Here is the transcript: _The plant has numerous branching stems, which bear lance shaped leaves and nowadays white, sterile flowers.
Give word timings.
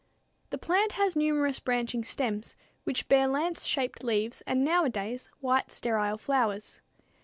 _The 0.49 0.57
plant 0.57 0.93
has 0.93 1.15
numerous 1.15 1.59
branching 1.59 2.03
stems, 2.03 2.55
which 2.85 3.07
bear 3.07 3.27
lance 3.27 3.65
shaped 3.65 4.03
leaves 4.03 4.41
and 4.47 4.65
nowadays 4.65 5.29
white, 5.41 5.71
sterile 5.71 6.17
flowers. 6.17 6.79